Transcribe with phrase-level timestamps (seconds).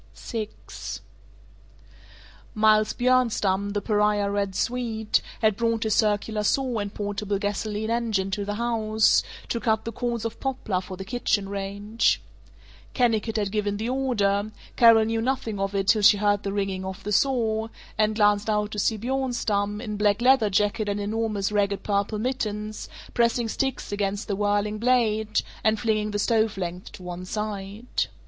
[0.15, 0.49] VI
[2.55, 8.31] Miles Bjornstam, the pariah "Red Swede," had brought his circular saw and portable gasoline engine
[8.31, 12.19] to the house, to cut the cords of poplar for the kitchen range.
[12.95, 16.83] Kennicott had given the order; Carol knew nothing of it till she heard the ringing
[16.83, 21.51] of the saw, and glanced out to see Bjornstam, in black leather jacket and enormous
[21.51, 27.03] ragged purple mittens, pressing sticks against the whirling blade, and flinging the stove lengths to
[27.03, 28.07] one side.